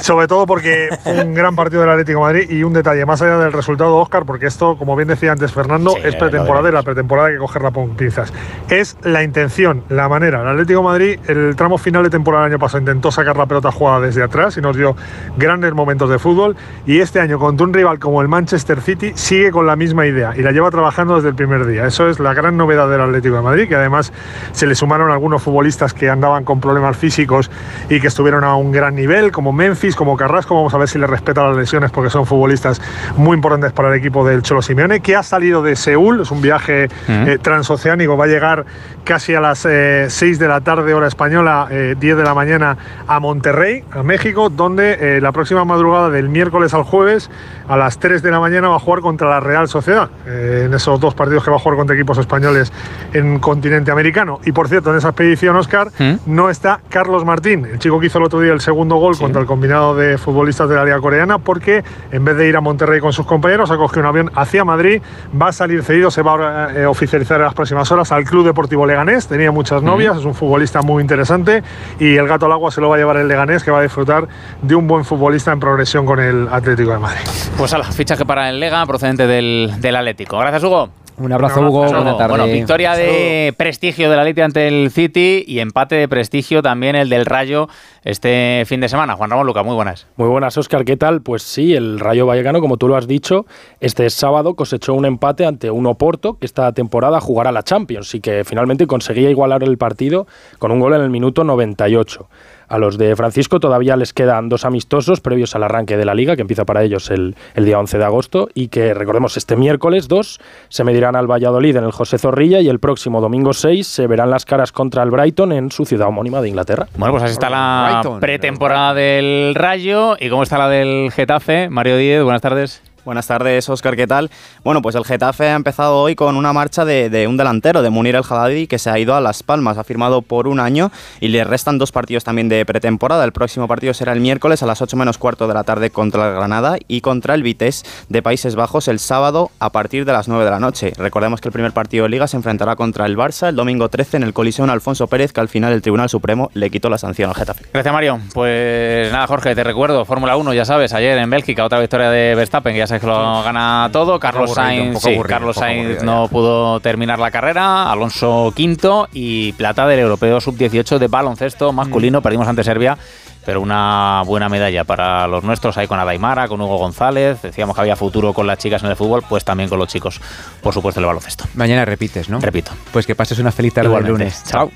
Sobre 0.00 0.26
todo 0.26 0.46
porque 0.46 0.88
fue 1.02 1.24
un 1.24 1.34
gran 1.34 1.54
partido 1.54 1.82
del 1.82 1.90
Atlético 1.90 2.20
de 2.20 2.32
Madrid 2.32 2.50
y 2.50 2.62
un 2.62 2.72
detalle 2.72 3.04
más 3.06 3.22
allá 3.22 3.38
del 3.38 3.52
resultado, 3.52 3.96
Oscar, 3.96 4.24
porque 4.24 4.46
esto, 4.46 4.76
como 4.76 4.96
bien 4.96 5.08
decía 5.08 5.32
antes 5.32 5.52
Fernando, 5.52 5.96
es 5.96 6.16
pretemporada 6.16 6.68
y 6.68 6.72
la 6.72 6.82
pretemporada 6.82 7.28
hay 7.28 7.34
que 7.34 7.40
cogerla 7.40 7.70
con 7.70 7.90
pinzas. 7.96 8.32
Es 8.68 8.96
la 9.02 9.22
intención, 9.22 9.84
la 9.88 10.08
manera. 10.08 10.42
El 10.42 10.48
Atlético 10.48 10.80
de 10.80 10.84
Madrid, 10.84 11.20
el 11.28 11.56
tramo 11.56 11.78
final 11.78 12.02
de 12.02 12.10
temporada 12.10 12.44
del 12.44 12.52
año 12.52 12.58
pasado, 12.58 12.80
intentó 12.80 13.10
sacar 13.10 13.36
la 13.36 13.46
pelota 13.46 13.70
jugada 13.70 14.00
desde 14.00 14.22
atrás 14.22 14.56
y 14.56 14.60
nos 14.60 14.76
dio 14.76 14.96
grandes 15.36 15.72
momentos 15.72 16.10
de 16.10 16.18
fútbol. 16.18 16.56
Y 16.86 17.00
este 17.00 17.20
año, 17.20 17.38
contra 17.38 17.66
un 17.66 17.72
rival 17.72 17.98
como 17.98 18.22
el 18.22 18.28
Manchester 18.28 18.80
City, 18.80 19.12
sigue 19.14 19.50
con 19.50 19.66
la 19.66 19.76
misma 19.76 20.06
idea 20.06 20.32
y 20.36 20.42
la 20.42 20.52
lleva 20.52 20.70
trabajando 20.70 21.16
desde 21.16 21.28
el 21.28 21.34
primer 21.34 21.66
día. 21.66 21.86
Eso 21.86 22.08
es 22.08 22.18
la 22.18 22.34
gran 22.34 22.56
novedad 22.56 22.88
del 22.88 23.00
Atlético 23.00 23.36
de 23.36 23.42
Madrid, 23.42 23.68
que 23.68 23.76
además 23.76 24.12
se 24.52 24.66
le 24.66 24.74
sumaron 24.74 25.10
algunos 25.10 25.42
futbolistas 25.42 25.94
que 25.94 26.10
andaban 26.10 26.44
con 26.44 26.60
problemas 26.60 26.96
físicos 26.96 27.50
y 27.88 28.00
que 28.00 28.06
estuvieron 28.08 28.44
a 28.44 28.56
un 28.56 28.72
gran 28.72 28.94
nivel, 28.94 29.32
como 29.32 29.51
Memphis, 29.52 29.94
como 29.94 30.16
Carrasco. 30.16 30.54
Vamos 30.54 30.74
a 30.74 30.78
ver 30.78 30.88
si 30.88 30.98
le 30.98 31.06
respeta 31.06 31.46
las 31.46 31.56
lesiones 31.56 31.90
porque 31.90 32.10
son 32.10 32.26
futbolistas 32.26 32.80
muy 33.16 33.34
importantes 33.34 33.72
para 33.72 33.88
el 33.88 33.94
equipo 33.94 34.26
del 34.26 34.42
Cholo 34.42 34.62
Simeone, 34.62 35.00
que 35.00 35.16
ha 35.16 35.22
salido 35.22 35.62
de 35.62 35.76
Seúl. 35.76 36.20
Es 36.20 36.30
un 36.30 36.42
viaje 36.42 36.88
eh, 37.08 37.38
transoceánico. 37.40 38.16
Va 38.16 38.24
a 38.24 38.28
llegar 38.28 38.66
casi 39.04 39.34
a 39.34 39.40
las 39.40 39.60
6 39.60 39.66
eh, 39.68 40.36
de 40.38 40.48
la 40.48 40.60
tarde, 40.60 40.94
hora 40.94 41.06
española, 41.06 41.66
10 41.70 42.02
eh, 42.02 42.16
de 42.16 42.22
la 42.22 42.34
mañana, 42.34 42.76
a 43.06 43.20
Monterrey, 43.20 43.84
a 43.90 44.02
México, 44.02 44.50
donde 44.50 45.20
la 45.20 45.32
próxima 45.32 45.64
madrugada 45.64 46.10
del 46.10 46.28
miércoles 46.28 46.74
al 46.74 46.82
jueves, 46.82 47.30
a 47.68 47.76
las 47.76 47.98
3 47.98 48.22
de 48.22 48.30
la 48.30 48.40
mañana, 48.40 48.68
va 48.68 48.76
a 48.76 48.78
jugar 48.78 49.00
contra 49.00 49.28
la 49.28 49.40
Real 49.40 49.68
Sociedad. 49.68 50.10
en 50.26 50.72
esos 50.74 51.00
dos 51.00 51.14
partidos 51.14 51.44
que 51.44 51.50
va 51.50 51.56
a 51.56 51.60
jugar 51.60 51.76
contra 51.78 51.96
equipos 51.96 52.18
españoles 52.18 52.72
en 53.12 53.38
continente 53.38 53.90
americano. 53.90 54.40
Y 54.44 54.52
por 54.52 54.68
cierto, 54.68 54.90
en 54.90 54.98
esa 54.98 55.08
expedición, 55.08 55.56
Oscar, 55.56 55.90
no 56.26 56.50
está 56.50 56.80
Carlos 56.88 57.24
Martín, 57.24 57.66
el 57.66 57.78
chico 57.78 57.98
que 58.00 58.06
hizo 58.06 58.18
el 58.18 58.24
otro 58.24 58.40
día 58.40 58.52
el 58.52 58.60
segundo 58.60 58.96
gol 58.96 59.16
contra 59.18 59.40
el 59.40 59.46
combinado 59.46 59.94
de 59.94 60.18
futbolistas 60.18 60.68
de 60.68 60.76
la 60.76 60.84
Liga 60.84 61.00
Coreana, 61.00 61.38
porque 61.38 61.84
en 62.10 62.24
vez 62.24 62.36
de 62.36 62.48
ir 62.48 62.56
a 62.56 62.60
Monterrey 62.60 63.00
con 63.00 63.12
sus 63.12 63.26
compañeros, 63.26 63.70
ha 63.70 63.76
cogido 63.76 64.02
un 64.02 64.06
avión 64.06 64.30
hacia 64.34 64.64
Madrid, 64.64 65.02
va 65.40 65.48
a 65.48 65.52
salir 65.52 65.82
cedido, 65.82 66.10
se 66.10 66.22
va 66.22 66.66
a 66.66 66.72
eh, 66.74 66.86
oficializar 66.86 67.38
en 67.38 67.46
las 67.46 67.54
próximas 67.54 67.90
horas 67.90 68.12
al 68.12 68.24
Club 68.24 68.46
Deportivo 68.46 68.86
Leganés, 68.92 69.26
tenía 69.26 69.50
muchas 69.50 69.82
novias, 69.82 70.18
es 70.18 70.24
un 70.24 70.34
futbolista 70.34 70.82
muy 70.82 71.00
interesante 71.02 71.62
y 71.98 72.16
el 72.16 72.28
gato 72.28 72.44
al 72.46 72.52
agua 72.52 72.70
se 72.70 72.80
lo 72.82 72.90
va 72.90 72.96
a 72.96 72.98
llevar 72.98 73.16
el 73.16 73.26
Leganés, 73.26 73.64
que 73.64 73.70
va 73.70 73.78
a 73.78 73.82
disfrutar 73.82 74.28
de 74.60 74.74
un 74.74 74.86
buen 74.86 75.04
futbolista 75.04 75.50
en 75.50 75.60
progresión 75.60 76.04
con 76.04 76.20
el 76.20 76.46
Atlético 76.50 76.92
de 76.92 76.98
Madrid. 76.98 77.24
Pues 77.56 77.72
a 77.72 77.78
la 77.78 77.84
fichaje 77.84 78.26
para 78.26 78.50
el 78.50 78.60
Lega 78.60 78.84
procedente 78.84 79.26
del, 79.26 79.72
del 79.78 79.96
Atlético. 79.96 80.38
Gracias, 80.38 80.62
Hugo. 80.62 81.01
Un 81.18 81.32
abrazo, 81.32 81.60
Hugo. 81.60 81.84
Buenas 81.84 82.16
tardes. 82.16 82.38
Bueno, 82.38 82.46
victoria 82.52 82.94
de 82.94 83.54
prestigio 83.56 84.10
de 84.10 84.16
la 84.16 84.24
Leti 84.24 84.40
ante 84.40 84.68
el 84.68 84.90
City 84.90 85.44
y 85.46 85.60
empate 85.60 85.94
de 85.94 86.08
prestigio 86.08 86.62
también 86.62 86.96
el 86.96 87.08
del 87.08 87.26
Rayo 87.26 87.68
este 88.04 88.64
fin 88.66 88.80
de 88.80 88.88
semana. 88.88 89.14
Juan 89.14 89.30
Ramón 89.30 89.46
Luca, 89.46 89.62
muy 89.62 89.74
buenas. 89.74 90.06
Muy 90.16 90.28
buenas, 90.28 90.56
Óscar. 90.56 90.84
¿Qué 90.84 90.96
tal? 90.96 91.22
Pues 91.22 91.42
sí, 91.42 91.74
el 91.74 92.00
Rayo 92.00 92.26
Vallecano, 92.26 92.60
como 92.60 92.76
tú 92.76 92.88
lo 92.88 92.96
has 92.96 93.06
dicho, 93.06 93.46
este 93.80 94.08
sábado 94.10 94.54
cosechó 94.54 94.94
un 94.94 95.04
empate 95.04 95.46
ante 95.46 95.70
un 95.70 95.86
Oporto 95.86 96.38
que 96.38 96.46
esta 96.46 96.72
temporada 96.72 97.20
jugará 97.20 97.52
la 97.52 97.62
Champions 97.62 98.14
y 98.14 98.20
que 98.20 98.44
finalmente 98.44 98.86
conseguía 98.86 99.30
igualar 99.30 99.62
el 99.62 99.78
partido 99.78 100.26
con 100.58 100.72
un 100.72 100.80
gol 100.80 100.94
en 100.94 101.02
el 101.02 101.10
minuto 101.10 101.44
98. 101.44 102.28
A 102.72 102.78
los 102.78 102.96
de 102.96 103.14
Francisco 103.16 103.60
todavía 103.60 103.98
les 103.98 104.14
quedan 104.14 104.48
dos 104.48 104.64
amistosos 104.64 105.20
previos 105.20 105.54
al 105.54 105.62
arranque 105.62 105.98
de 105.98 106.06
la 106.06 106.14
liga, 106.14 106.36
que 106.36 106.40
empieza 106.40 106.64
para 106.64 106.82
ellos 106.82 107.10
el, 107.10 107.34
día 107.54 107.78
11 107.78 107.98
de 107.98 108.04
agosto, 108.04 108.48
y 108.54 108.68
que 108.68 108.94
recordemos 108.94 109.36
este 109.36 109.56
miércoles 109.56 110.08
2 110.08 110.40
se 110.70 110.82
medirán 110.82 111.14
al 111.14 111.30
Valladolid 111.30 111.76
en 111.76 111.84
el 111.84 111.92
José 111.92 112.16
Zorrilla 112.16 112.60
y 112.60 112.70
el 112.70 112.78
próximo 112.78 113.20
domingo 113.20 113.52
6 113.52 113.86
se 113.86 114.06
verán 114.06 114.30
las 114.30 114.46
caras 114.46 114.72
contra 114.72 115.02
el 115.02 115.10
Brighton 115.10 115.52
en 115.52 115.70
su 115.70 115.84
ciudad 115.84 116.08
homónima 116.08 116.40
de 116.40 116.48
Inglaterra. 116.48 116.86
Bueno, 116.96 117.12
pues 117.12 117.24
así 117.24 117.34
está 117.34 117.50
la 117.50 118.00
pretemporada 118.18 118.94
del 118.94 119.54
Rayo 119.54 120.16
y 120.18 120.30
cómo 120.30 120.42
está 120.42 120.56
la 120.56 120.70
del 120.70 121.12
Getafe. 121.12 121.68
Mario 121.68 121.98
Díez, 121.98 122.22
buenas 122.22 122.40
tardes. 122.40 122.91
Buenas 123.04 123.26
tardes, 123.26 123.68
Oscar, 123.68 123.96
¿qué 123.96 124.06
tal? 124.06 124.30
Bueno, 124.62 124.80
pues 124.80 124.94
el 124.94 125.04
Getafe 125.04 125.48
ha 125.48 125.56
empezado 125.56 125.98
hoy 125.98 126.14
con 126.14 126.36
una 126.36 126.52
marcha 126.52 126.84
de, 126.84 127.26
un 127.26 127.36
delantero, 127.36 127.82
de 127.82 127.90
Munir 127.90 128.14
El 128.14 128.22
Haddadi, 128.22 128.68
que 128.68 128.78
se 128.78 128.90
ha 128.90 128.98
ido 128.98 129.16
a 129.16 129.20
Las 129.20 129.42
Palmas, 129.42 129.76
ha 129.76 129.82
firmado 129.82 130.22
por 130.22 130.46
un 130.46 130.60
año 130.60 130.92
y 131.18 131.26
le 131.26 131.42
restan 131.42 131.78
dos 131.78 131.90
partidos 131.90 132.22
también 132.22 132.48
de 132.48 132.64
pretemporada. 132.64 133.24
El 133.24 133.32
próximo 133.32 133.66
partido 133.66 133.92
será 133.92 134.12
el 134.12 134.20
miércoles 134.20 134.62
a 134.62 134.66
las 134.66 134.82
8 134.82 134.96
menos 134.96 135.18
cuarto 135.18 135.48
de 135.48 135.54
la 135.54 135.64
tarde 135.64 135.90
contra 135.90 136.28
el 136.28 136.36
Granada 136.36 136.76
y 136.86 137.00
contra 137.00 137.34
el 137.34 137.42
Vitesse 137.42 137.82
de 138.08 138.22
Países 138.22 138.54
Bajos 138.54 138.86
el 138.86 139.00
sábado 139.00 139.50
a 139.58 139.70
partir 139.70 140.04
de 140.04 140.12
las 140.12 140.28
9 140.28 140.44
de 140.44 140.50
la 140.52 140.60
noche. 140.60 140.92
Recordemos 140.96 141.40
que 141.40 141.48
el 141.48 141.52
primer 141.52 141.72
partido 141.72 142.04
de 142.04 142.10
Liga 142.10 142.28
se 142.28 142.36
enfrentará 142.36 142.76
contra 142.76 143.06
el 143.06 143.16
Barça 143.16 143.48
el 143.48 143.56
domingo 143.56 143.88
13 143.88 144.18
en 144.18 144.22
el 144.22 144.32
colisión 144.32 144.70
Alfonso 144.70 145.08
Pérez, 145.08 145.32
que 145.32 145.40
al 145.40 145.48
final 145.48 145.72
el 145.72 145.82
Tribunal 145.82 146.08
Supremo 146.08 146.52
le 146.54 146.70
quitó 146.70 146.88
la 146.88 146.98
sanción 146.98 147.30
al 147.30 147.34
Getafe. 147.34 147.64
Gracias, 147.72 147.92
Mario. 147.92 148.20
Pues 148.32 149.10
nada, 149.10 149.26
Jorge, 149.26 149.56
te 149.56 149.64
recuerdo, 149.64 150.04
Fórmula 150.04 150.36
1, 150.36 150.54
ya 150.54 150.64
sabes, 150.64 150.92
ayer 150.92 151.18
en 151.18 151.30
Bélgica, 151.30 151.64
otra 151.64 151.80
victoria 151.80 152.08
de 152.10 152.36
Verstappen, 152.36 152.74
que 152.74 152.78
ya 152.78 152.91
que 153.00 153.06
lo 153.06 153.42
gana 153.42 153.88
todo. 153.92 154.18
Carlos 154.18 154.54
Sainz, 154.54 155.02
Carlos 155.26 155.56
Sainz 155.56 156.02
no 156.02 156.28
pudo 156.28 156.80
terminar 156.80 157.18
la 157.18 157.30
carrera. 157.30 157.90
Alonso 157.90 158.52
quinto 158.54 159.08
y 159.12 159.52
plata 159.52 159.86
del 159.86 160.00
europeo 160.00 160.40
sub-18 160.40 160.98
de 160.98 161.08
baloncesto 161.08 161.72
masculino. 161.72 162.20
Mm. 162.20 162.22
Perdimos 162.22 162.48
ante 162.48 162.64
Serbia 162.64 162.96
pero 163.44 163.60
una 163.60 164.22
buena 164.24 164.48
medalla 164.48 164.84
para 164.84 165.26
los 165.26 165.42
nuestros 165.42 165.76
ahí 165.76 165.86
con 165.86 165.98
Adaimara, 165.98 166.48
con 166.48 166.60
Hugo 166.60 166.78
González. 166.78 167.42
Decíamos 167.42 167.74
que 167.74 167.80
había 167.80 167.96
futuro 167.96 168.32
con 168.32 168.46
las 168.46 168.58
chicas 168.58 168.82
en 168.82 168.90
el 168.90 168.96
fútbol, 168.96 169.24
pues 169.28 169.44
también 169.44 169.68
con 169.68 169.78
los 169.78 169.88
chicos, 169.88 170.20
por 170.62 170.72
supuesto, 170.72 171.00
el 171.00 171.06
baloncesto. 171.06 171.44
Mañana 171.54 171.84
repites, 171.84 172.28
¿no? 172.28 172.40
Repito. 172.40 172.72
Pues 172.92 173.06
que 173.06 173.14
pases 173.14 173.38
una 173.38 173.52
feliz 173.52 173.74
tarde 173.74 173.94
el 173.94 174.06
lunes. 174.06 174.44
Chao. 174.44 174.70